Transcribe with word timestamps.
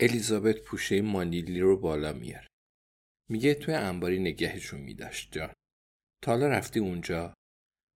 الیزابت 0.00 0.60
پوشه 0.60 1.02
مانیلی 1.02 1.60
رو 1.60 1.80
بالا 1.80 2.12
میاره. 2.12 2.48
میگه 3.28 3.54
توی 3.54 3.74
انباری 3.74 4.18
نگهشون 4.18 4.80
میداشت 4.80 5.32
جان. 5.32 5.52
تا 6.22 6.32
حالا 6.32 6.48
رفتی 6.48 6.80
اونجا؟ 6.80 7.34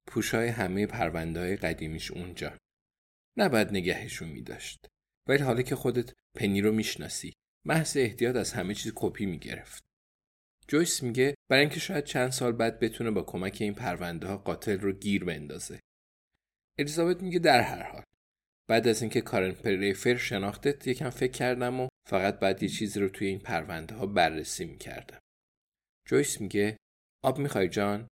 پوشای 0.06 0.48
همه 0.48 0.86
پرونده 0.86 1.40
های 1.40 1.56
قدیمیش 1.56 2.10
اونجا. 2.10 2.56
نباید 3.36 3.68
نگهشون 3.68 4.28
میداشت. 4.28 4.86
ولی 5.28 5.42
حالا 5.42 5.62
که 5.62 5.76
خودت 5.76 6.12
پنی 6.34 6.60
رو 6.60 6.72
می‌شناسی 6.72 7.32
محض 7.64 7.96
احتیاط 7.96 8.36
از 8.36 8.52
همه 8.52 8.74
چیز 8.74 8.92
کپی 8.96 9.26
می‌گرفت. 9.26 9.84
جویس 10.68 11.02
میگه 11.02 11.34
برای 11.48 11.60
اینکه 11.60 11.80
شاید 11.80 12.04
چند 12.04 12.30
سال 12.30 12.52
بعد 12.52 12.78
بتونه 12.78 13.10
با 13.10 13.22
کمک 13.22 13.58
این 13.60 13.74
پرونده 13.74 14.26
ها 14.26 14.36
قاتل 14.36 14.80
رو 14.80 14.92
گیر 14.92 15.24
بندازه. 15.24 15.80
الیزابت 16.78 17.22
میگه 17.22 17.38
در 17.38 17.60
هر 17.60 17.82
حال 17.82 18.02
بعد 18.68 18.88
از 18.88 19.02
اینکه 19.02 19.20
کارن 19.20 19.52
پریفر 19.52 20.16
شناختت 20.16 20.86
یکم 20.86 21.10
فکر 21.10 21.32
کردم 21.32 21.80
و 21.80 21.88
فقط 22.08 22.38
بعد 22.38 22.62
یه 22.62 22.68
چیزی 22.68 23.00
رو 23.00 23.08
توی 23.08 23.26
این 23.26 23.38
پرونده 23.38 23.94
ها 23.94 24.06
بررسی 24.06 24.64
می‌کردم. 24.64 25.18
جویس 26.08 26.40
میگه 26.40 26.76
آب 27.24 27.38
می‌خوای 27.38 27.68
جان؟ 27.68 28.08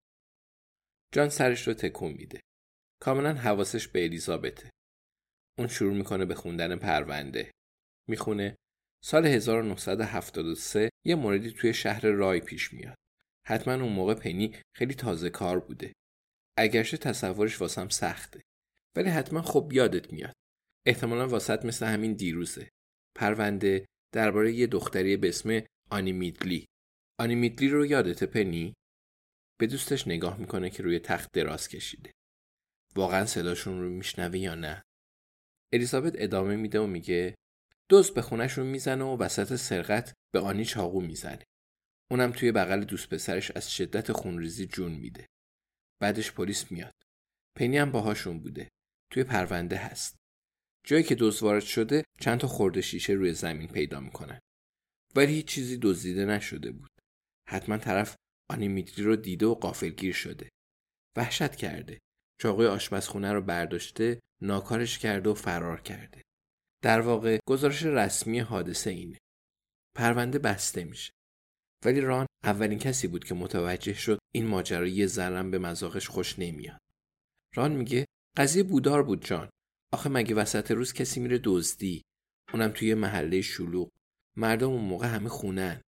جان 1.13 1.29
سرش 1.29 1.69
رو 1.69 1.75
تکون 1.75 2.13
میده. 2.13 2.41
کاملا 3.03 3.35
حواسش 3.35 3.89
به 3.89 4.05
الیزابته. 4.05 4.71
اون 5.59 5.69
شروع 5.69 5.95
می‌کنه 5.95 6.25
به 6.25 6.35
خوندن 6.35 6.77
پرونده. 6.77 7.51
می‌خونه 8.09 8.57
سال 9.05 9.27
1973 9.27 10.91
یه 11.07 11.15
موردی 11.15 11.51
توی 11.51 11.75
شهر 11.75 12.07
رای 12.07 12.41
پیش 12.41 12.73
میاد. 12.73 12.97
حتما 13.47 13.75
اون 13.75 13.93
موقع 13.93 14.15
پنی 14.15 14.55
خیلی 14.77 14.95
تازه 14.95 15.31
کار 15.31 15.61
بوده. 15.61 15.93
اگرچه 16.59 16.97
تصورش 16.97 17.61
واسم 17.61 17.89
سخته. 17.89 18.41
ولی 18.97 19.09
حتما 19.09 19.43
خب 19.43 19.71
یادت 19.73 20.13
میاد. 20.13 20.35
احتمالا 20.87 21.29
واسط 21.29 21.65
مثل 21.65 21.87
همین 21.87 22.13
دیروزه. 22.13 22.69
پرونده 23.17 23.87
درباره 24.15 24.53
یه 24.53 24.67
دختری 24.67 25.17
به 25.17 25.29
اسم 25.29 25.63
آنی 25.91 26.13
میدلی. 26.13 26.67
آنی 27.21 27.35
میدلی 27.35 27.69
رو 27.69 27.87
یادت 27.87 28.25
پنی؟ 28.25 28.75
به 29.61 29.67
دوستش 29.67 30.09
نگاه 30.09 30.37
می‌کنه 30.37 30.71
که 30.71 30.83
روی 30.83 30.99
تخت 30.99 31.33
دراز 31.33 31.69
کشیده. 31.69 32.13
واقعا 32.95 33.27
صداشون 33.27 33.81
رو 33.81 33.91
میشنوه 33.91 34.39
یا 34.39 34.55
نه؟ 34.55 34.83
الیزابت 35.73 36.13
ادامه 36.17 36.57
میده 36.57 36.81
و 36.81 36.87
میگه 36.87 37.35
دوست 37.89 38.15
به 38.15 38.23
خونشون 38.23 38.67
می‌زنه 38.67 39.05
و 39.05 39.17
وسط 39.17 39.57
سرقت 39.57 40.15
به 40.35 40.41
آنی 40.41 40.65
چاقو 40.65 41.01
می‌زنه. 41.01 41.45
اونم 42.11 42.33
توی 42.33 42.53
بغل 42.53 42.85
دوست 42.85 43.09
پسرش 43.09 43.51
از 43.51 43.73
شدت 43.73 44.13
خونریزی 44.13 44.67
جون 44.67 44.93
میده. 44.93 45.27
بعدش 46.03 46.33
پلیس 46.33 46.73
میاد. 46.73 46.95
پنی 47.59 47.79
هم 47.79 47.93
باهاشون 47.93 48.41
بوده. 48.41 48.69
توی 49.11 49.25
پرونده 49.25 49.77
هست. 49.77 50.17
جایی 50.85 51.03
که 51.03 51.15
دوز 51.15 51.43
وارد 51.43 51.63
شده 51.63 52.05
چند 52.21 52.39
تا 52.41 52.49
خورده 52.49 52.81
شیشه 52.81 53.13
روی 53.13 53.33
زمین 53.33 53.69
پیدا 53.69 54.01
می‌کنن. 54.01 54.41
ولی 55.15 55.33
هیچ 55.33 55.47
چیزی 55.47 55.79
دزدیده 55.83 56.25
نشده 56.25 56.73
بود. 56.73 56.91
حتما 57.49 57.79
طرف 57.79 58.17
آنی 58.51 58.69
میدری 58.69 59.03
رو 59.03 59.17
دیده 59.17 59.47
و 59.47 59.55
قافلگیر 59.55 60.13
شده. 60.13 60.49
وحشت 61.17 61.57
کرده. 61.57 61.99
چاقوی 62.41 62.67
آشپزخونه 62.67 63.33
رو 63.33 63.43
برداشته 63.43 64.21
ناکارش 64.43 64.99
کرده 64.99 65.31
و 65.31 65.35
فرار 65.35 65.81
کرده. 65.81 66.23
در 66.83 67.01
واقع 67.01 67.39
گزارش 67.49 67.83
رسمی 67.83 68.39
حادثه 68.39 68.91
اینه. 68.91 69.19
پرونده 69.97 70.39
بسته 70.39 70.85
میشه. 70.85 71.13
ولی 71.85 72.01
ران 72.01 72.27
اولین 72.45 72.79
کسی 72.79 73.09
بود 73.09 73.25
که 73.25 73.35
متوجه 73.35 73.95
شد 73.95 74.19
این 74.35 74.47
ماجرا 74.47 74.87
یه 74.87 75.07
ذرم 75.07 75.51
به 75.51 75.59
مذاقش 75.59 76.09
خوش 76.09 76.39
نمیاد. 76.39 76.81
ران 77.55 77.73
میگه 77.73 78.07
قضیه 78.37 78.63
بودار 78.63 79.03
بود 79.03 79.25
جان. 79.25 79.51
آخه 79.93 80.11
مگه 80.11 80.35
وسط 80.35 80.71
روز 80.71 80.93
کسی 80.93 81.21
میره 81.21 81.41
دزدی؟ 81.45 82.03
اونم 82.53 82.71
توی 82.71 82.95
محله 82.95 83.41
شلوغ. 83.41 83.89
مردم 84.37 84.71
اون 84.71 84.85
موقع 84.85 85.07
همه 85.07 85.29
خونن. 85.29 85.83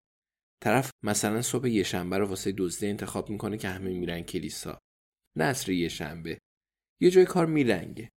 طرف 0.63 0.91
مثلا 1.03 1.43
صبح 1.43 1.69
یه 1.69 1.83
شنبه 1.83 2.19
رو 2.19 2.27
واسه 2.27 2.53
دزدی 2.53 2.87
انتخاب 2.87 3.31
می‌کنه 3.31 3.59
که 3.59 3.69
همه 3.69 3.91
میرن 3.91 4.23
کلیسا. 4.23 4.79
نه 5.37 5.45
اصر 5.45 5.73
یه 5.73 5.89
شنبه. 5.89 6.39
یه 7.01 7.11
جای 7.11 7.25
کار 7.25 7.47
میلنگه. 7.47 8.11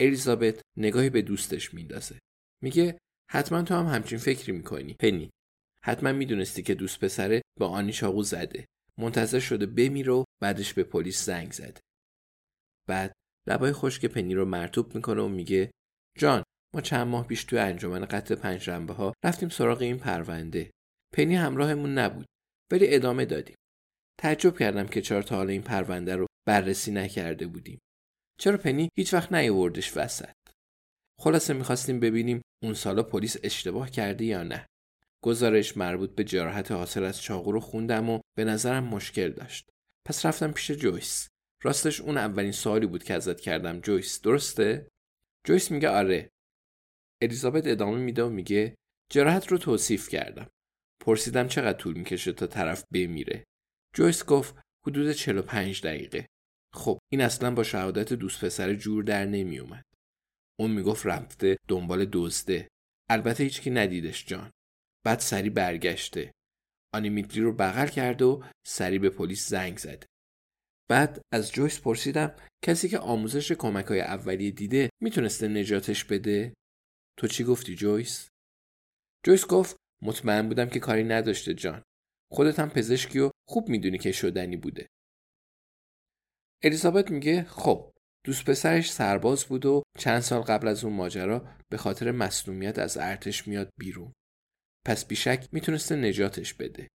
الیزابت 0.00 0.62
نگاهی 0.76 1.10
به 1.10 1.22
دوستش 1.22 1.74
میندازه. 1.74 2.18
میگه 2.62 2.98
حتما 3.30 3.62
تو 3.62 3.74
هم 3.74 3.86
همچین 3.86 4.18
فکری 4.18 4.52
می‌کنی 4.52 4.94
پنی. 4.94 5.30
حتما 5.82 6.12
می‌دونستی 6.12 6.62
که 6.62 6.74
دوست 6.74 7.00
پسره 7.00 7.42
با 7.58 7.68
آنی 7.68 7.92
چاقو 7.92 8.22
زده. 8.22 8.66
منتظر 8.98 9.40
شده 9.40 9.66
بمیره 9.66 10.12
و 10.12 10.24
بعدش 10.42 10.74
به 10.74 10.84
پلیس 10.84 11.24
زنگ 11.24 11.52
زده. 11.52 11.80
بعد 12.88 13.12
لبای 13.46 13.72
خشک 13.72 14.06
پنی 14.06 14.34
رو 14.34 14.44
مرتوب 14.44 14.94
می‌کنه 14.94 15.22
و 15.22 15.28
میگه 15.28 15.70
جان 16.18 16.42
ما 16.74 16.80
چند 16.80 17.06
ماه 17.06 17.26
پیش 17.26 17.44
توی 17.44 17.58
انجمن 17.58 18.04
قتل 18.04 18.34
پنجشنبه 18.34 18.94
ها 18.94 19.12
رفتیم 19.24 19.48
سراغ 19.48 19.82
این 19.82 19.98
پرونده. 19.98 20.70
پنی 21.14 21.36
همراهمون 21.36 21.98
نبود 21.98 22.26
ولی 22.72 22.94
ادامه 22.94 23.24
دادیم. 23.24 23.56
تعجب 24.20 24.58
کردم 24.58 24.86
که 24.86 25.02
چرا 25.02 25.22
تا 25.22 25.36
حالا 25.36 25.52
این 25.52 25.62
پرونده 25.62 26.16
رو 26.16 26.26
بررسی 26.46 26.92
نکرده 26.92 27.46
بودیم. 27.46 27.78
چرا 28.40 28.56
پنی 28.56 28.88
هیچ 28.98 29.14
وقت 29.14 29.32
نیاوردش 29.32 29.96
وسط؟ 29.96 30.34
خلاصه 31.20 31.54
می‌خواستیم 31.54 32.00
ببینیم 32.00 32.42
اون 32.62 32.74
سالا 32.74 33.02
پلیس 33.02 33.36
اشتباه 33.42 33.90
کرده 33.90 34.24
یا 34.24 34.42
نه. 34.42 34.66
گزارش 35.24 35.76
مربوط 35.76 36.14
به 36.14 36.24
جراحت 36.24 36.72
حاصل 36.72 37.04
از 37.04 37.22
چاقو 37.22 37.52
رو 37.52 37.60
خوندم 37.60 38.10
و 38.10 38.20
به 38.36 38.44
نظرم 38.44 38.84
مشکل 38.84 39.32
داشت. 39.32 39.68
پس 40.06 40.26
رفتم 40.26 40.52
پیش 40.52 40.70
جویس. 40.70 41.28
راستش 41.66 42.00
اون 42.00 42.16
اولین 42.16 42.52
سوالی 42.52 42.86
بود 42.86 43.04
که 43.04 43.14
ازت 43.14 43.40
کردم 43.40 43.80
جویس 43.80 44.20
درسته؟ 44.20 44.88
جویس 45.46 45.70
میگه 45.70 45.88
آره. 45.88 46.30
الیزابت 47.22 47.66
ادامه 47.66 47.98
میده 47.98 48.22
و 48.24 48.28
میگه 48.28 48.74
جراحت 49.12 49.48
رو 49.48 49.58
توصیف 49.58 50.08
کردم. 50.08 50.48
پرسیدم 51.00 51.48
چقدر 51.48 51.78
طول 51.78 51.98
می‌کشه 51.98 52.32
تا 52.32 52.46
طرف 52.46 52.84
بمیره. 52.92 53.44
جویس 53.94 54.24
گفت 54.24 54.54
حدود 54.86 55.12
45 55.12 55.82
دقیقه. 55.82 56.26
خب 56.74 56.98
این 57.12 57.20
اصلا 57.20 57.54
با 57.54 57.62
شهادت 57.62 58.12
دوست 58.12 58.44
پسر 58.44 58.74
جور 58.74 59.04
در 59.04 59.26
نمی 59.26 59.58
اومد. 59.58 59.84
اون 60.60 60.70
می‌گفت 60.70 61.06
رفته 61.06 61.56
دنبال 61.68 62.08
دزده. 62.12 62.68
البته 63.10 63.44
هیچکی 63.44 63.70
ندیدش 63.70 64.26
جان. 64.26 64.50
بعد 65.04 65.18
سری 65.18 65.50
برگشته. 65.50 66.32
آنیمیتری 66.94 67.40
رو 67.40 67.52
بغل 67.52 67.86
کرده 67.86 68.24
و 68.24 68.42
سری 68.66 68.98
به 68.98 69.10
پلیس 69.10 69.48
زنگ 69.48 69.78
زده. 69.78 70.06
بعد 70.90 71.20
از 71.32 71.52
جویس 71.52 71.80
پرسیدم 71.80 72.36
کسی 72.64 72.88
که 72.88 72.98
آموزش 72.98 73.52
کمک 73.52 73.84
های 73.84 74.00
اولیه 74.00 74.50
دیده 74.50 74.90
می‌تونسته 75.02 75.48
نجاتش 75.48 76.04
بده؟ 76.04 76.54
تو 77.18 77.26
چی 77.26 77.44
گفتی 77.44 77.74
جویس؟ 77.74 78.28
جویس 79.26 79.46
گفت 79.46 79.76
مطمئن 80.02 80.48
بودم 80.48 80.68
که 80.68 80.80
کاری 80.80 81.04
نداشته 81.04 81.54
جان. 81.54 81.82
خودت 82.32 82.60
هم 82.60 82.70
پزشکی 82.70 83.18
و 83.18 83.30
خوب 83.48 83.68
می‌دونی 83.68 83.98
که 83.98 84.12
شدنی 84.12 84.56
بوده. 84.56 84.86
الیزابت 86.64 87.10
میگه 87.10 87.44
خب 87.44 87.92
دوست 88.24 88.44
پسرش 88.44 88.92
سرباز 88.92 89.44
بود 89.44 89.66
و 89.66 89.82
چند 89.98 90.20
سال 90.20 90.42
قبل 90.42 90.68
از 90.68 90.84
اون 90.84 90.92
ماجرا 90.92 91.48
به 91.68 91.76
خاطر 91.76 92.10
مصنومیت 92.10 92.78
از 92.78 92.96
ارتش 92.96 93.48
میاد 93.48 93.70
بیرون. 93.78 94.12
پس 94.86 95.06
بیشک 95.06 95.48
می‌تونسته 95.52 95.96
نجاتش 95.96 96.54
بده. 96.54 96.88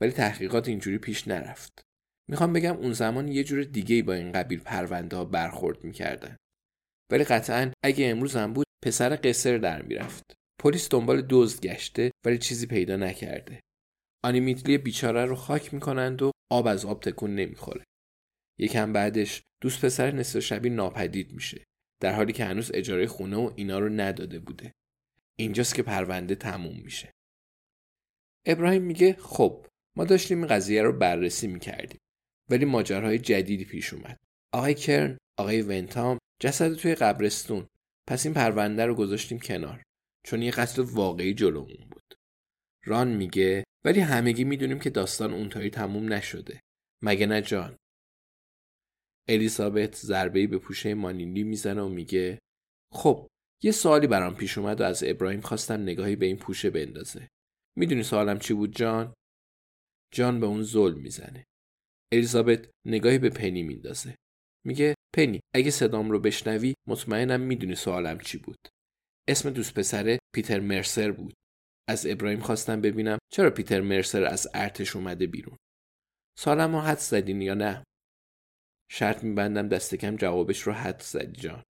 ولی 0.00 0.12
تحقیقات 0.12 0.68
اینجوری 0.68 0.98
پیش 0.98 1.28
نرفت. 1.28 1.82
می‌خوام 2.30 2.52
بگم 2.52 2.76
اون 2.76 2.92
زمان 2.92 3.28
یه 3.28 3.44
جور 3.44 3.64
دیگه 3.64 4.02
با 4.02 4.12
این 4.12 4.32
قبیل 4.32 4.60
پرونده 4.60 5.16
ها 5.16 5.24
برخورد 5.24 5.84
می‌کردن. 5.84 6.36
ولی 7.12 7.24
قطعا 7.24 7.72
اگه 7.84 8.06
امروز 8.06 8.36
هم 8.36 8.52
بود 8.52 8.66
پسر 8.84 9.18
قصر 9.22 9.58
در 9.58 9.82
می‌رفت. 9.82 10.24
پلیس 10.60 10.88
دنبال 10.88 11.26
دزد 11.30 11.60
گشته 11.60 12.10
ولی 12.26 12.38
چیزی 12.38 12.66
پیدا 12.66 12.96
نکرده. 12.96 13.60
آنیمیتلی 14.24 14.78
بیچاره 14.78 15.24
رو 15.24 15.34
خاک 15.34 15.74
می‌کنند 15.74 16.22
و 16.22 16.30
آب 16.52 16.66
از 16.66 16.84
آب 16.84 17.00
تکون 17.00 17.34
نمی‌خوره. 17.34 17.84
یکم 18.60 18.92
بعدش 18.92 19.42
دوست 19.62 19.84
پسر 19.84 20.10
نصف 20.10 20.40
شبی 20.40 20.70
ناپدید 20.70 21.32
میشه 21.32 21.64
در 22.02 22.12
حالی 22.12 22.32
که 22.32 22.44
هنوز 22.44 22.70
اجاره 22.74 23.06
خونه 23.06 23.36
و 23.36 23.52
اینا 23.56 23.78
رو 23.78 23.88
نداده 23.88 24.38
بوده. 24.38 24.72
اینجاست 25.38 25.74
که 25.74 25.82
پرونده 25.82 26.34
تموم 26.34 26.80
میشه. 26.80 27.10
ابراهیم 28.46 28.82
میگه 28.82 29.12
خب 29.12 29.66
ما 29.96 30.04
داشتیم 30.04 30.38
این 30.38 30.46
قضیه 30.46 30.82
رو 30.82 30.92
بررسی 30.92 31.46
می‌کردیم 31.46 32.00
ولی 32.50 32.64
ماجراهای 32.64 33.18
جدیدی 33.18 33.64
پیش 33.64 33.94
اومد. 33.94 34.20
آقای 34.52 34.74
کرن، 34.74 35.18
آقای 35.38 35.62
ونتام 35.62 36.18
جسد 36.40 36.74
توی 36.74 36.94
قبرستون. 36.94 37.66
پس 38.08 38.26
این 38.26 38.34
پرونده 38.34 38.86
رو 38.86 38.94
گذاشتیم 38.94 39.38
کنار. 39.38 39.82
چون 40.24 40.42
یه 40.42 40.50
قتل 40.50 40.82
واقعی 40.82 41.34
جلومون 41.34 41.88
بود. 41.90 42.14
ران 42.84 43.08
میگه 43.08 43.64
ولی 43.84 44.00
همگی 44.00 44.44
می‌دونیم 44.44 44.78
که 44.78 44.90
داستان 44.90 45.34
اونطوری 45.34 45.70
تموم 45.70 46.12
نشده. 46.12 46.60
مگه 47.02 47.26
نه 47.26 47.42
جان؟ 47.42 47.76
الیزابت 49.28 49.96
ضربه‌ای 49.96 50.46
به 50.46 50.58
پوشه 50.58 50.94
مانیلی 50.94 51.42
می‌زنه 51.42 51.82
و 51.82 51.88
میگه 51.88 52.38
خب 52.92 53.28
یه 53.62 53.72
سوالی 53.72 54.06
برام 54.06 54.34
پیش 54.34 54.58
اومد 54.58 54.80
و 54.80 54.84
از 54.84 55.04
ابراهیم 55.06 55.40
خواستم 55.40 55.82
نگاهی 55.82 56.16
به 56.16 56.26
این 56.26 56.36
پوشه 56.36 56.70
بندازه. 56.70 57.28
می‌دونی 57.76 58.02
سوالم 58.02 58.38
چی 58.38 58.54
بود 58.54 58.76
جان؟ 58.76 59.14
جان 60.12 60.40
به 60.40 60.46
اون 60.46 60.62
ظلم 60.62 61.00
می‌زنه. 61.00 61.44
الیزابت 62.14 62.70
نگاهی 62.86 63.18
به 63.18 63.30
پنی 63.30 63.62
میندازه. 63.62 64.16
میگه 64.66 64.94
پنی 65.16 65.40
اگه 65.54 65.70
صدام 65.70 66.10
رو 66.10 66.20
بشنوی 66.20 66.74
مطمئنم 66.88 67.40
می‌دونی 67.40 67.74
سوالم 67.74 68.18
چی 68.18 68.38
بود. 68.38 68.58
اسم 69.28 69.50
دوست 69.50 69.74
پسره 69.74 70.18
پیتر 70.34 70.60
مرسر 70.60 71.10
بود. 71.12 71.34
از 71.88 72.06
ابراهیم 72.06 72.40
خواستم 72.40 72.80
ببینم 72.80 73.18
چرا 73.32 73.50
پیتر 73.50 73.80
مرسر 73.80 74.24
از 74.24 74.48
ارتش 74.54 74.96
اومده 74.96 75.26
بیرون. 75.26 75.56
سالم 76.38 76.74
رو 76.76 76.80
حد 76.80 76.98
زدین 76.98 77.42
یا 77.42 77.54
نه؟ 77.54 77.84
شرط 78.90 79.24
میبندم 79.24 79.68
دست 79.68 79.94
کم 79.94 80.16
جوابش 80.16 80.60
رو 80.60 80.72
حد 80.72 81.00
زدی 81.00 81.40
جان. 81.40 81.62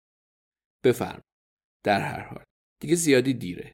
بفرم 0.85 1.20
در 1.85 2.00
هر 2.00 2.20
حال. 2.20 2.44
دیگه 2.82 2.94
زیادی 2.94 3.35
دیره. 3.35 3.73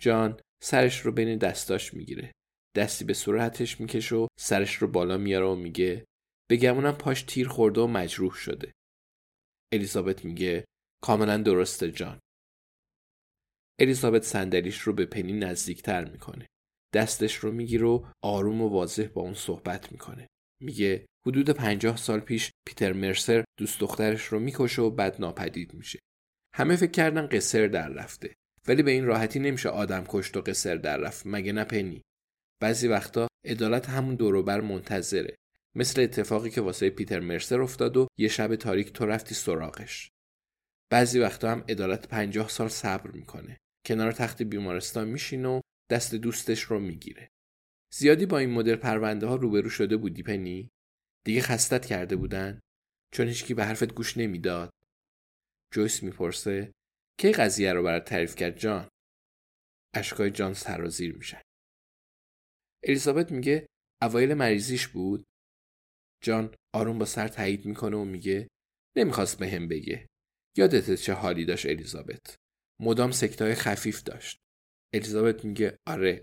جان 0.00 0.40
سرش 0.62 1.00
رو 1.00 1.12
بین 1.12 1.38
دستاش 1.38 1.94
می‌گیره. 1.94 2.32
دستی 2.76 3.04
به 3.04 3.14
صورتش 3.14 3.80
می‌کشه 3.80 4.16
و 4.16 4.26
سرش 4.38 4.74
رو 4.74 4.88
بالا 4.88 5.18
میاره 5.18 5.46
و 5.46 5.54
میگه 5.54 6.04
بگمونم 6.50 6.92
پاش 6.92 7.22
تیر 7.22 7.48
خورده 7.48 7.80
و 7.80 7.86
مجروح 7.86 8.34
شده. 8.34 8.72
الیزابت 9.72 10.24
میگه 10.24 10.64
کاملا 11.02 11.38
درسته 11.38 11.90
جان. 11.90 12.18
الیزابت 13.80 14.22
صندلیش 14.22 14.78
رو 14.78 14.92
به 14.92 15.06
پنی 15.06 15.32
نزدیکتر 15.32 16.04
می‌کنه. 16.04 16.46
دستش 16.94 17.34
رو 17.34 17.52
می‌گیره 17.52 17.86
و 17.86 18.04
آروم 18.24 18.60
و 18.62 18.68
واضح 18.68 19.06
با 19.06 19.22
اون 19.22 19.34
صحبت 19.34 19.92
می‌کنه. 19.92 20.26
میگه 20.62 21.06
حدود 21.26 21.50
پنجاه 21.50 21.96
سال 21.96 22.20
پیش 22.20 22.50
پیتر 22.68 22.92
مرسر 22.92 23.44
دوست 23.58 23.80
دخترش 23.80 24.24
رو 24.24 24.38
می‌کشه 24.38 24.82
و 24.82 24.90
بعد 24.90 25.20
ناپدید 25.20 25.74
میشه. 25.74 25.98
همه 26.54 26.76
فکر 26.76 26.90
کردن 26.90 27.26
قصر 27.26 27.66
در 27.66 27.88
رفته. 27.88 28.34
ولی 28.68 28.82
به 28.82 28.90
این 28.90 29.04
راحتی 29.04 29.38
نمیشه 29.38 29.68
آدم 29.68 30.04
کشت 30.08 30.36
و 30.36 30.40
قصر 30.40 30.76
در 30.76 30.96
رفت 30.96 31.22
مگه 31.26 31.52
نه 31.52 31.64
پنی؟ 31.64 32.02
بعضی 32.62 32.88
وقتا 32.88 33.28
عدالت 33.44 33.88
همون 33.88 34.14
دوروبر 34.14 34.60
منتظره. 34.60 35.36
مثل 35.74 36.00
اتفاقی 36.02 36.50
که 36.50 36.60
واسه 36.60 36.90
پیتر 36.90 37.20
مرسر 37.20 37.60
افتاد 37.60 37.96
و 37.96 38.06
یه 38.18 38.28
شب 38.28 38.56
تاریک 38.56 38.92
تو 38.92 39.06
رفتی 39.06 39.34
سراغش. 39.34 40.08
بعضی 40.90 41.18
وقتا 41.18 41.50
هم 41.50 41.64
عدالت 41.68 42.08
پنجاه 42.08 42.48
سال 42.48 42.68
صبر 42.68 43.10
می‌کنه. 43.10 43.56
کنار 43.86 44.12
تخت 44.12 44.42
بیمارستان 44.42 45.08
میشینه 45.08 45.48
و 45.48 45.60
دست 45.90 46.14
دوستش 46.14 46.62
رو 46.62 46.78
می‌گیره. 46.78 47.28
زیادی 47.94 48.26
با 48.26 48.38
این 48.38 48.50
مدل 48.50 48.76
پرونده 48.76 49.26
ها 49.26 49.36
روبرو 49.36 49.70
شده 49.70 49.96
بودی 49.96 50.22
پنی؟ 50.22 50.70
دیگه 51.24 51.40
خستت 51.40 51.86
کرده 51.86 52.16
بودن؟ 52.16 52.60
چون 53.12 53.28
هیچکی 53.28 53.54
به 53.54 53.64
حرفت 53.64 53.94
گوش 53.94 54.18
نمی‌داد؟ 54.18 54.70
جویس 55.74 56.02
می‌پرسه 56.02 56.72
کی 57.18 57.32
قضیه 57.32 57.72
رو 57.72 57.82
برات 57.82 58.04
تعریف 58.04 58.36
کرد 58.36 58.58
جان؟ 58.58 58.88
اشکای 59.94 60.30
جان 60.30 60.54
سرازیر 60.54 61.16
میشن. 61.16 61.40
الیزابت 62.84 63.32
میگه 63.32 63.66
اوایل 64.02 64.34
مریضیش 64.34 64.88
بود؟ 64.88 65.24
جان 66.22 66.54
آروم 66.74 66.98
با 66.98 67.04
سر 67.04 67.28
تایید 67.28 67.66
می‌کنه 67.66 67.96
و 67.96 68.04
میگه 68.04 68.48
نمی‌خواست 68.96 69.38
به 69.38 69.50
هم 69.50 69.68
بگه. 69.68 70.06
یادت 70.56 70.94
چه 70.94 71.12
حالی 71.12 71.44
داشت 71.44 71.66
الیزابت؟ 71.66 72.36
مدام 72.80 73.10
سکتای 73.10 73.54
خفیف 73.54 74.02
داشت. 74.02 74.38
الیزابت 74.94 75.44
میگه 75.44 75.76
آره. 75.88 76.22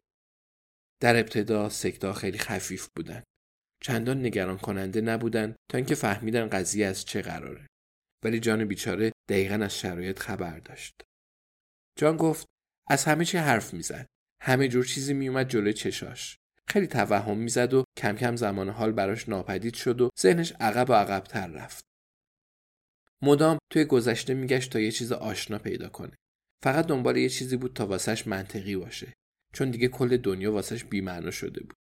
در 1.01 1.19
ابتدا 1.19 1.69
سکتا 1.69 2.13
خیلی 2.13 2.37
خفیف 2.37 2.87
بودن. 2.95 3.23
چندان 3.83 4.25
نگران 4.25 4.57
کننده 4.57 5.01
نبودن 5.01 5.55
تا 5.71 5.77
اینکه 5.77 5.95
فهمیدن 5.95 6.49
قضیه 6.49 6.85
از 6.85 7.05
چه 7.05 7.21
قراره. 7.21 7.67
ولی 8.23 8.39
جان 8.39 8.65
بیچاره 8.65 9.11
دقیقا 9.29 9.55
از 9.55 9.79
شرایط 9.79 10.19
خبر 10.19 10.59
داشت. 10.59 10.93
جان 11.99 12.17
گفت 12.17 12.45
از 12.89 13.05
همه 13.05 13.25
چی 13.25 13.37
حرف 13.37 13.73
می‌زد. 13.73 14.07
همه 14.41 14.67
جور 14.67 14.85
چیزی 14.85 15.13
میومد 15.13 15.49
جلوی 15.49 15.73
چشاش. 15.73 16.37
خیلی 16.69 16.87
توهم 16.87 17.37
می‌زد 17.37 17.73
و 17.73 17.83
کم 17.97 18.15
کم 18.15 18.35
زمان 18.35 18.69
حال 18.69 18.91
براش 18.91 19.29
ناپدید 19.29 19.73
شد 19.73 20.01
و 20.01 20.09
ذهنش 20.19 20.53
عقب 20.59 20.89
و 20.89 20.93
عقبتر 20.93 21.47
رفت. 21.47 21.83
مدام 23.23 23.57
توی 23.71 23.85
گذشته 23.85 24.33
میگشت 24.33 24.71
تا 24.71 24.79
یه 24.79 24.91
چیز 24.91 25.11
آشنا 25.11 25.57
پیدا 25.57 25.89
کنه. 25.89 26.15
فقط 26.63 26.87
دنبال 26.87 27.17
یه 27.17 27.29
چیزی 27.29 27.57
بود 27.57 27.73
تا 27.73 27.87
واسش 27.87 28.27
منطقی 28.27 28.75
باشه 28.75 29.13
چون 29.53 29.71
دیگه 29.71 29.87
کل 29.87 30.17
دنیا 30.17 30.53
واسش 30.53 30.83
بیمعنا 30.83 31.31
شده 31.31 31.63
بود. 31.63 31.77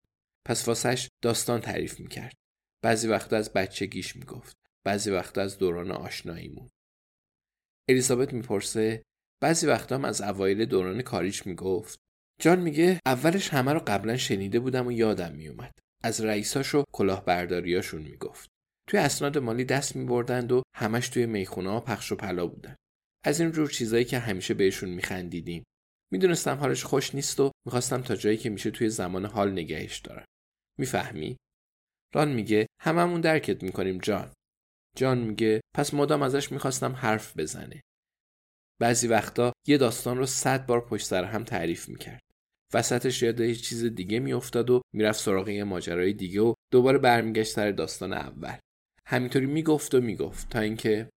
پس 0.46 0.68
واسش 0.68 1.08
داستان 1.22 1.60
تعریف 1.60 2.00
می‌کرد. 2.00 2.34
بعضی 2.82 3.08
وقتا 3.08 3.36
از 3.36 3.52
بچگیش 3.52 4.16
می‌گفت 4.16 4.56
بعضی 4.84 5.10
وقتا 5.10 5.42
از 5.42 5.58
دوران 5.58 5.90
آشناییمون 5.90 6.70
الیزابت 7.88 8.32
می‌پرسه 8.32 9.02
بعضی 9.42 9.66
وقتا 9.66 9.94
هم 9.94 10.04
از 10.04 10.20
اوایل 10.20 10.64
دوران 10.64 11.02
کاریش 11.02 11.46
می‌گفت. 11.46 12.03
جان 12.40 12.60
میگه 12.60 13.00
اولش 13.06 13.48
همه 13.48 13.72
رو 13.72 13.82
قبلا 13.86 14.16
شنیده 14.16 14.60
بودم 14.60 14.86
و 14.86 14.92
یادم 14.92 15.32
میومد. 15.32 15.72
از 16.04 16.20
رئیساش 16.20 16.74
و 16.74 16.84
کلاهبرداریاشون 16.94 18.02
می‌گفت. 18.02 18.48
توی 18.88 19.00
اسناد 19.00 19.38
مالی 19.38 19.64
دست 19.64 19.96
میبردند 19.96 20.52
و 20.52 20.62
همش 20.76 21.08
توی 21.08 21.26
می‌خونه 21.26 21.70
ها 21.70 21.80
پخش 21.80 22.12
و 22.12 22.16
پلا 22.16 22.46
بودن. 22.46 22.76
از 23.24 23.40
این 23.40 23.52
جور 23.52 23.70
چیزایی 23.70 24.04
که 24.04 24.18
همیشه 24.18 24.54
بهشون 24.54 24.88
میخندیدیم. 24.88 25.64
می‌دونستم 26.12 26.56
حالش 26.56 26.84
خوش 26.84 27.14
نیست 27.14 27.40
و 27.40 27.50
می‌خواستم 27.66 28.02
تا 28.02 28.16
جایی 28.16 28.36
که 28.36 28.50
میشه 28.50 28.70
توی 28.70 28.88
زمان 28.88 29.24
حال 29.24 29.52
نگهش 29.52 29.98
دارم. 29.98 30.24
می‌فهمی؟ 30.78 31.36
ران 32.14 32.32
میگه 32.32 32.66
هممون 32.80 33.20
درکت 33.20 33.62
می‌کنیم 33.62 33.98
جان. 33.98 34.32
جان 34.96 35.18
میگه 35.18 35.60
پس 35.74 35.94
مدام 35.94 36.22
ازش 36.22 36.52
می‌خواستم 36.52 36.92
حرف 36.92 37.36
بزنه. 37.36 37.80
بعضی 38.80 39.08
وقتا 39.08 39.52
یه 39.66 39.78
داستان 39.78 40.16
رو 40.16 40.26
صد 40.26 40.66
بار 40.66 40.86
پشت 40.86 41.06
سر 41.06 41.24
هم 41.24 41.44
تعریف 41.44 41.88
می‌کرد. 41.88 42.20
وسطش 42.74 43.22
یاد 43.22 43.40
یه 43.40 43.54
چیز 43.54 43.84
دیگه 43.84 44.18
میافتاد 44.18 44.70
و 44.70 44.80
می‌رفت 44.94 45.20
سراغ 45.20 45.48
یه 45.48 45.64
ماجرای 45.64 46.12
دیگه 46.12 46.40
و 46.40 46.54
دوباره 46.72 46.98
برمیگشت 46.98 47.52
سر 47.52 47.70
داستان 47.70 48.12
اول. 48.12 48.56
همینطوری 49.06 49.46
می‌گفت 49.46 49.94
و 49.94 50.00
می‌گفت 50.00 50.50
تا 50.50 50.60
اینکه 50.60 51.10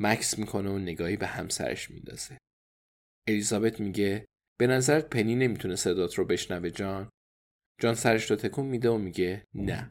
مکس 0.00 0.38
می‌کنه 0.38 0.70
و 0.70 0.78
نگاهی 0.78 1.16
به 1.16 1.26
همسرش 1.26 1.90
میندازه. 1.90 2.38
الیزابت 3.28 3.80
میگه 3.80 4.26
به 4.58 4.66
نظرت 4.66 5.10
پنی 5.10 5.34
نمی‌تونه 5.34 5.76
صدات 5.76 6.14
رو 6.14 6.24
بشنوه 6.24 6.70
جان؟ 6.70 7.10
جان 7.80 7.94
سرش 7.94 8.30
رو 8.30 8.36
تکون 8.36 8.66
میده 8.66 8.90
و 8.90 8.98
میگه 8.98 9.44
نه. 9.54 9.90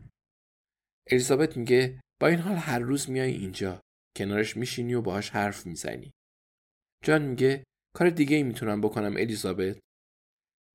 الیزابت 1.12 1.58
میگه 1.58 2.02
با 2.22 2.28
این 2.28 2.40
حال 2.40 2.56
هر 2.56 2.80
روز 2.80 3.10
میای 3.10 3.32
اینجا 3.32 3.82
کنارش 4.18 4.58
میشینی 4.58 4.94
و 4.94 5.02
باهاش 5.02 5.30
حرف 5.30 5.66
می‌زنی. 5.66 6.12
جان 7.06 7.22
میگه 7.22 7.64
کار 7.96 8.10
دیگه 8.10 8.38
ای 8.38 8.44
می‌تونم 8.44 8.82
بکنم 8.82 9.14
الیزابت. 9.18 9.80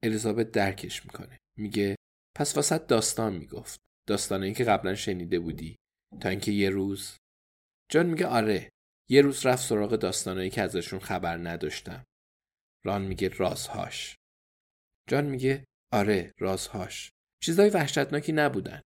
الیزابت 0.04 0.50
درکش 0.50 1.06
می‌کنه. 1.06 1.38
میگه 1.58 1.96
پس 2.36 2.56
واسط 2.56 2.86
داستان 2.86 3.36
می‌گفت. 3.36 3.78
داستانه 4.08 4.54
که 4.54 4.64
قبلا 4.64 4.94
شنیده 4.94 5.40
بودی. 5.40 5.76
تا 6.20 6.28
اینکه 6.28 6.52
یه 6.52 6.70
روز 6.70 7.16
جان 7.90 8.06
میگه 8.06 8.26
آره 8.26 8.70
یه 9.10 9.22
روز 9.22 9.46
رفت 9.46 9.68
سراغ 9.68 9.96
داستانایی 9.96 10.50
که 10.50 10.62
ازشون 10.62 11.00
خبر 11.00 11.36
نداشتم. 11.36 12.04
ران 12.84 13.02
میگه 13.02 13.28
رازهاش. 13.28 14.16
جان 15.08 15.24
میگه 15.24 15.64
آره 15.92 16.32
رازهاش. 16.38 17.10
چیزای 17.42 17.70
وحشتناکی 17.70 18.32
نبودن. 18.32 18.80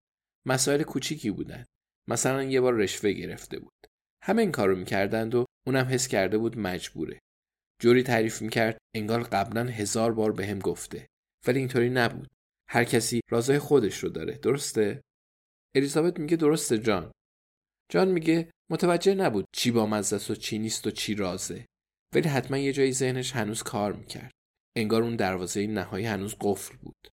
مسائل 0.47 0.83
کوچیکی 0.83 1.31
بودن. 1.31 1.65
مثلا 2.09 2.43
یه 2.43 2.61
بار 2.61 2.75
رشوه 2.75 3.13
گرفته 3.13 3.59
بود. 3.59 3.87
همه 4.23 4.43
این 4.43 4.53
کارو 4.53 4.77
می‌کردند 4.77 5.35
و 5.35 5.45
اونم 5.67 5.87
حس 5.87 6.09
کرده 6.09 6.39
بود 6.39 6.59
مجبوره. 6.59 7.21
جوری 7.81 8.03
تعریف 8.03 8.43
می‌کرد 8.43 8.79
انگار 8.95 9.23
قبلا 9.23 9.65
هزار 9.65 10.15
بار 10.15 10.33
به 10.33 10.47
هم 10.47 10.59
گفته. 10.59 11.07
ولی 11.47 11.59
اینطوری 11.59 11.91
نبود. 11.91 12.31
هر 12.69 12.85
کسی 12.85 13.21
رازای 13.31 13.59
خودش 13.59 13.99
رو 13.99 14.09
داره 14.09 14.35
درسته؟ 14.35 15.03
الیزابت 15.77 16.19
میگه 16.19 16.37
درسته 16.37 16.79
جان. 16.79 17.13
جان 17.93 18.09
میگه 18.09 18.51
متوجه 18.71 19.15
نبود 19.15 19.45
چی 19.53 19.71
با 19.71 19.87
مزدست 19.87 20.31
و 20.31 20.35
چی 20.35 20.59
نیست 20.59 20.87
و 20.87 20.91
چی 20.91 21.15
رازه. 21.15 21.67
ولی 22.15 22.29
حتما 22.29 22.59
یه 22.59 22.73
جایی 22.73 22.93
ذهنش 22.93 23.33
هنوز 23.33 23.63
کار 23.63 23.93
می‌کرد. 23.93 24.31
انگار 24.77 25.03
اون 25.03 25.17
دروازه 25.17 25.67
نهایی 25.67 26.07
هنوز 26.07 26.35
قفل 26.41 26.77
بود. 26.77 27.09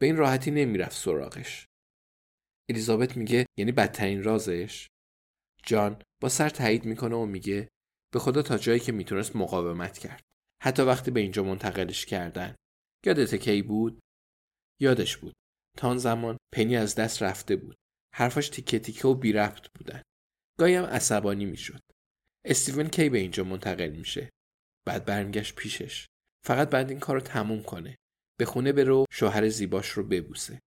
به 0.00 0.06
این 0.06 0.16
راحتی 0.16 0.50
نمی‌رفت 0.50 0.96
سراغش. 0.96 1.66
الیزابت 2.70 3.16
میگه 3.16 3.46
یعنی 3.58 3.72
بدترین 3.72 4.22
رازش؟ 4.22 4.86
جان 5.62 6.02
با 6.22 6.28
سر 6.28 6.48
تایید 6.48 6.84
می‌کنه 6.84 7.16
و 7.16 7.26
میگه 7.26 7.68
به 8.12 8.18
خدا 8.18 8.42
تا 8.42 8.58
جایی 8.58 8.80
که 8.80 8.92
می‌تونست 8.92 9.36
مقاومت 9.36 9.98
کرد. 9.98 10.22
حتی 10.62 10.82
وقتی 10.82 11.10
به 11.10 11.20
اینجا 11.20 11.42
منتقلش 11.42 12.06
کردن. 12.06 12.54
یادت 13.06 13.34
کی 13.34 13.62
بود؟ 13.62 14.00
یادش 14.80 15.16
بود. 15.16 15.34
تا 15.76 15.96
زمان 15.96 16.36
پنی 16.54 16.76
از 16.76 16.94
دست 16.94 17.22
رفته 17.22 17.56
بود. 17.56 17.76
حرفاش 18.14 18.48
تیکه 18.48 18.78
تیکه 18.78 19.08
و 19.08 19.14
بی 19.14 19.32
رفت 19.32 19.72
بودن. 19.72 20.02
گاهی 20.58 20.74
هم 20.74 20.84
عصبانی 20.84 21.44
می‌شد. 21.44 21.80
استیون 22.44 22.88
کی 22.88 23.08
به 23.08 23.18
اینجا 23.18 23.44
منتقل 23.44 23.90
میشه؟ 23.90 24.30
بعد 24.86 25.04
برمیگشت 25.04 25.54
پیشش. 25.54 26.06
فقط 26.46 26.70
بعد 26.70 26.90
این 26.90 27.00
کار 27.00 27.16
رو 27.16 27.22
تموم 27.22 27.62
کنه. 27.62 27.96
به 28.38 28.44
خونه 28.44 28.72
برو 28.72 29.04
شوهر 29.10 29.48
زیباش 29.48 29.88
رو 29.88 30.02
ببوسه. 30.02 30.60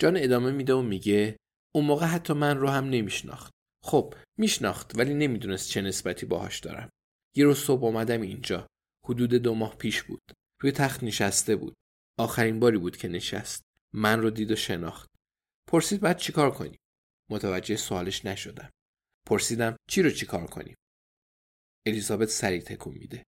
جان 0.00 0.16
ادامه 0.16 0.52
میده 0.52 0.74
و 0.74 0.82
میگه 0.82 1.36
اون 1.74 1.84
موقع 1.84 2.06
حتی 2.06 2.32
من 2.32 2.56
رو 2.56 2.68
هم 2.68 2.84
نمیشناخت. 2.84 3.52
خب 3.82 4.14
میشناخت 4.36 4.98
ولی 4.98 5.14
نمی‌دونست 5.14 5.70
چه 5.70 5.80
نسبتی 5.80 6.26
باهاش 6.26 6.60
دارم. 6.60 6.90
یه 7.36 7.44
روز 7.44 7.58
صبح 7.58 7.84
اومدم 7.84 8.20
اینجا. 8.20 8.66
حدود 9.06 9.34
دو 9.34 9.54
ماه 9.54 9.76
پیش 9.76 10.02
بود. 10.02 10.22
روی 10.62 10.72
تخت 10.72 11.02
نشسته 11.04 11.56
بود. 11.56 11.74
آخرین 12.18 12.60
باری 12.60 12.78
بود 12.78 12.96
که 12.96 13.08
نشست. 13.08 13.62
من 13.94 14.20
رو 14.20 14.30
دید 14.30 14.50
و 14.50 14.56
شناخت. 14.56 15.08
پرسید 15.68 16.00
بعد 16.00 16.18
چیکار 16.18 16.50
کنیم؟ 16.50 16.78
متوجه 17.30 17.76
سوالش 17.76 18.24
نشدم. 18.24 18.70
پرسیدم 19.26 19.76
چی 19.90 20.02
رو 20.02 20.10
چیکار 20.10 20.46
کنیم؟ 20.46 20.76
الیزابت 21.86 22.28
سریع 22.28 22.60
تکون 22.60 22.94
میده. 22.94 23.22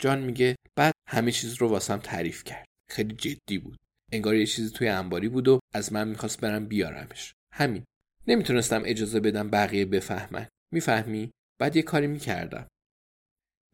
جان 0.00 0.20
میگه 0.20 0.56
بعد 0.76 0.94
همه 1.08 1.32
چیز 1.32 1.54
رو 1.54 1.68
واسم 1.68 1.98
تعریف 1.98 2.44
کرد. 2.44 2.66
خیلی 2.90 3.14
جدی 3.14 3.58
بود. 3.58 3.78
انگار 4.12 4.34
یه 4.34 4.46
چیزی 4.46 4.70
توی 4.70 4.88
انباری 4.88 5.28
بود 5.28 5.48
و 5.48 5.60
از 5.74 5.92
من 5.92 6.08
می‌خواست 6.08 6.40
برم 6.40 6.66
بیارمش. 6.66 7.32
همین. 7.54 7.84
نمی‌تونستم 8.30 8.82
اجازه 8.84 9.20
بدم 9.20 9.50
بقیه 9.50 9.84
بفهمن. 9.84 10.48
می‌فهمی؟ 10.72 11.30
بعد 11.60 11.76
یه 11.76 11.82
کاری 11.82 12.06
می‌کردم. 12.06 12.68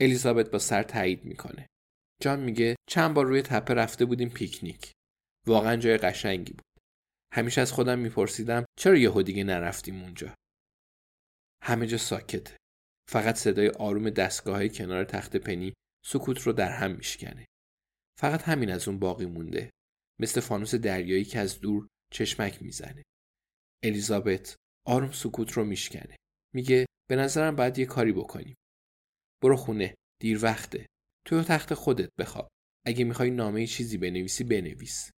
الیزابت 0.00 0.50
با 0.50 0.58
سر 0.58 0.82
تایید 0.82 1.24
می‌کنه. 1.24 1.66
جان 2.22 2.40
میگه 2.40 2.76
چند 2.88 3.14
بار 3.14 3.26
روی 3.26 3.42
تپه 3.42 3.74
رفته 3.74 4.04
بودیم 4.04 4.28
پیکنیک. 4.28 4.92
واقعا 5.46 5.76
جای 5.76 5.96
قشنگی 5.96 6.52
بود. 6.52 6.66
همیشه 7.34 7.60
از 7.60 7.72
خودم 7.72 7.98
میپرسیدم 7.98 8.64
چرا 8.78 8.96
یهو 8.96 9.22
دیگه 9.22 9.44
نرفتیم 9.44 10.02
اونجا؟ 10.02 10.34
همه 11.62 11.86
جا 11.86 11.98
ساکته. 11.98 12.56
فقط 13.10 13.34
صدای 13.34 13.68
آروم 13.68 14.10
دستگاه 14.10 14.68
کنار 14.68 15.04
تخت 15.04 15.36
پنی 15.36 15.72
سکوت 16.06 16.40
رو 16.40 16.52
در 16.52 16.70
هم 16.70 16.96
میشکنه. 16.96 17.46
فقط 18.20 18.42
همین 18.42 18.70
از 18.70 18.88
اون 18.88 18.98
باقی 18.98 19.26
مونده. 19.26 19.70
مثل 20.20 20.40
فانوس 20.40 20.74
دریایی 20.74 21.24
که 21.24 21.38
از 21.38 21.60
دور 21.60 21.88
چشمک 22.12 22.62
می‌زنه. 22.62 23.02
الیزابت 23.84 24.56
آروم 24.86 25.12
سکوت 25.12 25.52
رو 25.52 25.64
میشکنه. 25.64 26.16
میگه 26.54 26.86
به 27.10 27.16
نظرم 27.16 27.56
باید 27.56 27.78
یه 27.78 27.86
کاری 27.86 28.12
بکنیم. 28.12 28.54
برو 29.42 29.56
خونه 29.56 29.94
دیر 30.22 30.44
وقته. 30.44 30.86
تو 31.26 31.42
تخت 31.42 31.74
خودت 31.74 32.10
بخواب. 32.18 32.48
اگه 32.86 33.04
می‌خوای 33.04 33.30
نامه 33.30 33.66
چیزی 33.66 33.98
بنویسی 33.98 34.44
بنویس. 34.44 35.10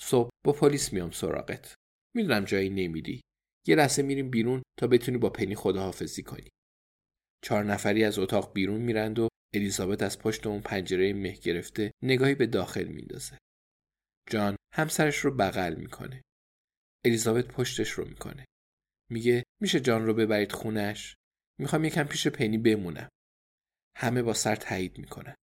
صبح 0.00 0.30
با 0.46 0.52
پلیس 0.52 0.92
میام 0.92 1.10
سراغت. 1.10 1.74
می‌دونم 2.16 2.44
جایی 2.44 2.70
نمیری. 2.70 3.20
یه 3.66 3.74
لحظه 3.74 4.02
میریم 4.02 4.30
بیرون 4.30 4.62
تا 4.78 4.86
بتونی 4.86 5.18
با 5.18 5.30
پنی 5.30 5.54
خداحافظی 5.54 6.22
کنی. 6.22 6.48
چهار 7.44 7.64
نفری 7.64 8.04
از 8.04 8.18
اتاق 8.18 8.52
بیرون 8.52 8.80
میرند 8.80 9.18
و 9.18 9.28
الیزابت 9.54 10.02
از 10.02 10.18
پشت 10.18 10.46
اون 10.46 10.60
پنجره 10.60 11.12
مه 11.12 11.32
گرفته 11.32 11.92
نگاهی 12.02 12.34
به 12.34 12.46
داخل 12.46 12.84
میندازه. 12.84 13.38
جان 14.30 14.56
همسرش 14.74 15.16
رو 15.16 15.36
بغل 15.36 15.74
می‌کنه. 15.74 16.22
الیزابت 17.04 17.46
پشتش 17.46 17.90
رو 17.90 18.08
می‌کنه. 18.08 18.44
میگه 19.10 19.44
میشه 19.60 19.80
جان 19.80 20.06
رو 20.06 20.14
ببرید 20.14 20.52
خونش؟ 20.52 21.16
می‌خوام 21.58 21.84
یکم 21.84 22.04
پیش 22.04 22.26
پنی 22.26 22.58
بمونم. 22.58 23.08
همه 23.96 24.22
با 24.22 24.34
سر 24.34 24.56
تایید 24.56 24.98
می‌کنن. 24.98 25.34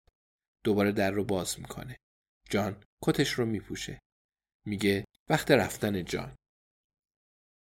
دوباره 0.65 0.93
در 0.93 1.11
رو 1.11 1.25
باز 1.25 1.61
می‌کنه. 1.61 1.97
جان 2.50 2.83
کتش 3.05 3.31
رو 3.31 3.47
میپوشه. 3.47 3.99
میگه 4.67 5.05
وقت 5.29 5.50
رفتن 5.50 6.05
جان. 6.05 6.37